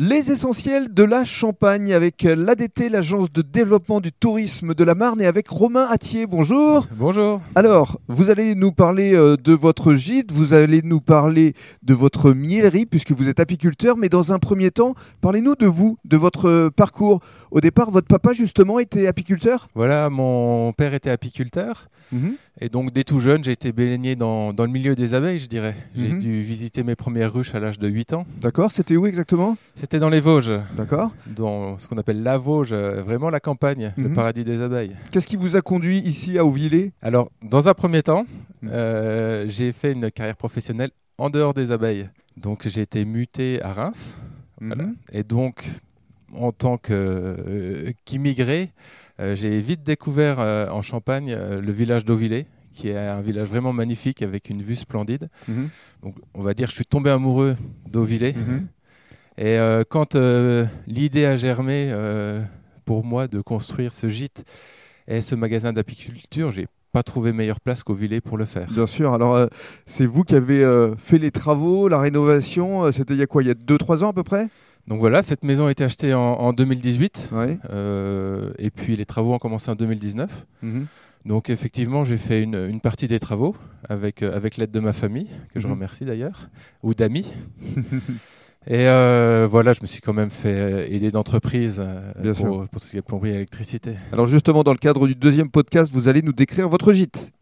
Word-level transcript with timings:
Les 0.00 0.30
essentiels 0.30 0.94
de 0.94 1.02
la 1.02 1.24
Champagne 1.24 1.92
avec 1.92 2.22
l'ADT, 2.22 2.88
l'agence 2.88 3.32
de 3.32 3.42
développement 3.42 3.98
du 4.00 4.12
tourisme 4.12 4.72
de 4.72 4.84
la 4.84 4.94
Marne, 4.94 5.20
et 5.20 5.26
avec 5.26 5.48
Romain 5.48 5.88
Attier. 5.90 6.28
Bonjour. 6.28 6.86
Bonjour. 6.96 7.40
Alors, 7.56 7.98
vous 8.06 8.30
allez 8.30 8.54
nous 8.54 8.70
parler 8.70 9.16
euh, 9.16 9.36
de 9.36 9.52
votre 9.54 9.94
gîte, 9.94 10.30
vous 10.30 10.52
allez 10.54 10.82
nous 10.84 11.00
parler 11.00 11.54
de 11.82 11.94
votre 11.94 12.30
miellerie, 12.30 12.86
puisque 12.86 13.10
vous 13.10 13.28
êtes 13.28 13.40
apiculteur, 13.40 13.96
mais 13.96 14.08
dans 14.08 14.30
un 14.32 14.38
premier 14.38 14.70
temps, 14.70 14.94
parlez-nous 15.20 15.56
de 15.56 15.66
vous, 15.66 15.98
de 16.04 16.16
votre 16.16 16.68
parcours. 16.68 17.18
Au 17.50 17.60
départ, 17.60 17.90
votre 17.90 18.06
papa, 18.06 18.32
justement, 18.32 18.78
était 18.78 19.08
apiculteur? 19.08 19.66
Voilà, 19.74 20.10
mon 20.10 20.72
père 20.74 20.94
était 20.94 21.10
apiculteur. 21.10 21.88
Mhm. 22.12 22.36
Et 22.60 22.68
donc, 22.68 22.92
dès 22.92 23.04
tout 23.04 23.20
jeune, 23.20 23.44
j'ai 23.44 23.52
été 23.52 23.72
baigné 23.72 24.16
dans, 24.16 24.52
dans 24.52 24.64
le 24.64 24.70
milieu 24.70 24.94
des 24.94 25.14
abeilles, 25.14 25.38
je 25.40 25.46
dirais. 25.48 25.76
J'ai 25.96 26.08
Mhm. 26.08 26.18
dû 26.20 26.40
visiter 26.42 26.82
mes 26.84 26.94
premières 26.96 27.32
ruches 27.32 27.54
à 27.54 27.60
l'âge 27.60 27.78
de 27.78 27.88
8 27.88 28.12
ans. 28.14 28.24
D'accord, 28.40 28.70
c'était 28.72 28.96
où 28.96 29.06
exactement? 29.06 29.56
C'était 29.90 30.00
dans 30.00 30.10
les 30.10 30.20
Vosges, 30.20 30.52
D'accord. 30.76 31.12
dans 31.26 31.78
ce 31.78 31.88
qu'on 31.88 31.96
appelle 31.96 32.22
la 32.22 32.36
Vosges, 32.36 32.74
euh, 32.74 33.02
vraiment 33.02 33.30
la 33.30 33.40
campagne, 33.40 33.94
le 33.96 34.10
Mhm. 34.10 34.14
paradis 34.14 34.44
des 34.44 34.60
abeilles. 34.60 34.94
Qu'est-ce 35.10 35.26
qui 35.26 35.36
vous 35.36 35.56
a 35.56 35.62
conduit 35.62 36.00
ici 36.00 36.36
à 36.38 36.44
Auvillers 36.44 36.92
Alors, 37.00 37.30
dans 37.42 37.70
un 37.70 37.72
premier 37.72 38.02
temps, 38.02 38.26
Mhm. 38.60 38.70
euh, 38.70 39.46
j'ai 39.48 39.72
fait 39.72 39.92
une 39.92 40.10
carrière 40.10 40.36
professionnelle 40.36 40.90
en 41.16 41.30
dehors 41.30 41.54
des 41.54 41.72
abeilles. 41.72 42.10
Donc, 42.36 42.68
j'ai 42.68 42.82
été 42.82 43.06
muté 43.06 43.62
à 43.62 43.72
Reims. 43.72 44.18
Voilà. 44.60 44.82
Mhm. 44.84 44.96
Et 45.12 45.22
donc, 45.22 45.64
en 46.34 46.52
tant 46.52 46.78
euh, 46.90 47.90
qu'immigré, 48.04 48.72
euh, 49.20 49.34
j'ai 49.34 49.58
vite 49.58 49.84
découvert 49.84 50.38
en 50.70 50.82
Champagne 50.82 51.34
le 51.34 51.72
village 51.72 52.04
d'Auvillers, 52.04 52.44
qui 52.74 52.90
est 52.90 52.98
un 52.98 53.22
village 53.22 53.48
vraiment 53.48 53.72
magnifique 53.72 54.20
avec 54.20 54.50
une 54.50 54.60
vue 54.60 54.76
splendide. 54.76 55.30
Donc, 56.02 56.14
on 56.34 56.42
va 56.42 56.52
dire 56.52 56.66
que 56.66 56.72
je 56.72 56.76
suis 56.76 56.84
tombé 56.84 57.08
amoureux 57.08 57.56
d'Auvillers. 57.90 58.34
Mhm. 58.34 58.66
Et 59.40 59.56
euh, 59.58 59.84
quand 59.88 60.14
euh, 60.16 60.66
l'idée 60.88 61.24
a 61.24 61.36
germé 61.36 61.90
euh, 61.92 62.42
pour 62.84 63.04
moi 63.04 63.28
de 63.28 63.40
construire 63.40 63.92
ce 63.92 64.08
gîte 64.08 64.44
et 65.06 65.20
ce 65.20 65.34
magasin 65.36 65.72
d'apiculture, 65.72 66.50
j'ai 66.50 66.66
pas 66.92 67.02
trouvé 67.04 67.32
meilleure 67.32 67.60
place 67.60 67.84
qu'Auvillers 67.84 68.20
pour 68.20 68.36
le 68.36 68.46
faire. 68.46 68.66
Bien 68.70 68.86
sûr. 68.86 69.12
Alors, 69.12 69.36
euh, 69.36 69.46
c'est 69.86 70.06
vous 70.06 70.24
qui 70.24 70.34
avez 70.34 70.64
euh, 70.64 70.96
fait 70.96 71.18
les 71.18 71.30
travaux, 71.30 71.86
la 71.86 72.00
rénovation. 72.00 72.84
euh, 72.84 72.90
C'était 72.92 73.14
il 73.14 73.20
y 73.20 73.22
a 73.22 73.26
quoi 73.26 73.42
Il 73.42 73.46
y 73.48 73.50
a 73.50 73.54
2-3 73.54 74.02
ans 74.02 74.08
à 74.08 74.12
peu 74.12 74.24
près? 74.24 74.48
Donc 74.88 74.98
voilà, 75.00 75.22
cette 75.22 75.44
maison 75.44 75.66
a 75.66 75.70
été 75.70 75.84
achetée 75.84 76.14
en, 76.14 76.20
en 76.20 76.52
2018. 76.52 77.28
Oui. 77.32 77.58
euh, 77.70 78.52
et 78.58 78.70
puis 78.70 78.96
les 78.96 79.04
travaux 79.04 79.34
ont 79.34 79.38
commencé 79.38 79.70
en 79.70 79.74
2019. 79.76 80.46
Donc 81.26 81.50
effectivement, 81.50 82.04
j'ai 82.04 82.16
fait 82.16 82.42
une, 82.42 82.54
une 82.56 82.80
partie 82.80 83.06
des 83.06 83.20
travaux 83.20 83.54
avec, 83.88 84.22
avec 84.22 84.56
l'aide 84.56 84.70
de 84.70 84.80
ma 84.80 84.94
famille, 84.94 85.28
que 85.52 85.60
je 85.60 85.66
Mhm. 85.66 85.74
remercie 85.74 86.04
d'ailleurs, 86.06 86.48
ou 86.82 86.94
d'amis. 86.94 87.30
et 88.70 88.86
euh, 88.86 89.48
voilà, 89.50 89.72
je 89.72 89.80
me 89.80 89.86
suis 89.86 90.02
quand 90.02 90.12
même 90.12 90.30
fait 90.30 90.52
euh, 90.52 90.86
aider 90.90 91.10
d'entreprise 91.10 91.82
euh, 91.82 92.34
pour, 92.34 92.68
pour 92.68 92.80
tout 92.80 92.86
ce 92.86 92.90
qui 92.90 92.96
est 92.98 93.02
plomberie 93.02 93.30
et 93.30 93.34
électricité. 93.34 93.94
Alors 94.12 94.26
justement, 94.26 94.62
dans 94.62 94.72
le 94.72 94.78
cadre 94.78 95.06
du 95.06 95.14
deuxième 95.14 95.50
podcast, 95.50 95.90
vous 95.90 96.06
allez 96.06 96.20
nous 96.20 96.34
décrire 96.34 96.68
votre 96.68 96.92
gîte. 96.92 97.32